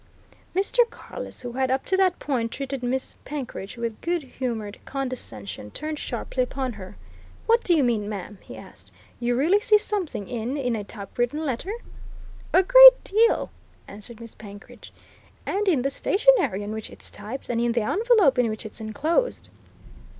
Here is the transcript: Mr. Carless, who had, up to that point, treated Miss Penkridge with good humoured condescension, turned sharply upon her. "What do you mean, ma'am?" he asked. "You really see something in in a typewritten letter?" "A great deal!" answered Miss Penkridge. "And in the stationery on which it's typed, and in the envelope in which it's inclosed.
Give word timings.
Mr. 0.55 0.79
Carless, 0.89 1.43
who 1.43 1.51
had, 1.51 1.69
up 1.69 1.85
to 1.85 1.95
that 1.95 2.17
point, 2.17 2.51
treated 2.51 2.81
Miss 2.81 3.17
Penkridge 3.23 3.77
with 3.77 4.01
good 4.01 4.23
humoured 4.23 4.79
condescension, 4.83 5.69
turned 5.69 5.99
sharply 5.99 6.41
upon 6.41 6.73
her. 6.73 6.97
"What 7.45 7.63
do 7.63 7.75
you 7.77 7.83
mean, 7.83 8.09
ma'am?" 8.09 8.39
he 8.41 8.57
asked. 8.57 8.89
"You 9.19 9.35
really 9.35 9.59
see 9.59 9.77
something 9.77 10.27
in 10.27 10.57
in 10.57 10.75
a 10.75 10.83
typewritten 10.83 11.45
letter?" 11.45 11.73
"A 12.51 12.63
great 12.63 13.03
deal!" 13.03 13.51
answered 13.87 14.19
Miss 14.19 14.33
Penkridge. 14.33 14.91
"And 15.45 15.67
in 15.67 15.83
the 15.83 15.91
stationery 15.91 16.63
on 16.63 16.71
which 16.71 16.89
it's 16.89 17.11
typed, 17.11 17.47
and 17.47 17.61
in 17.61 17.73
the 17.73 17.83
envelope 17.83 18.39
in 18.39 18.49
which 18.49 18.65
it's 18.65 18.81
inclosed. 18.81 19.51